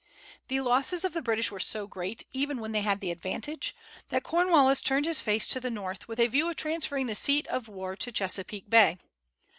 The 0.47 0.61
losses 0.61 1.05
of 1.05 1.13
the 1.13 1.21
British 1.21 1.51
were 1.51 1.59
so 1.59 1.85
great, 1.85 2.23
even 2.33 2.59
when 2.59 2.71
they 2.71 2.81
had 2.81 3.01
the 3.01 3.11
advantage, 3.11 3.75
that 4.09 4.23
Cornwallis 4.23 4.81
turned 4.81 5.05
his 5.05 5.21
face 5.21 5.45
to 5.49 5.59
the 5.59 5.69
North, 5.69 6.07
with 6.07 6.19
a 6.19 6.25
view 6.25 6.49
of 6.49 6.55
transferring 6.55 7.05
the 7.05 7.13
seat 7.13 7.45
of 7.49 7.67
war 7.67 7.95
to 7.95 8.11
Chesapeake 8.11 8.67
Bay. 8.67 8.97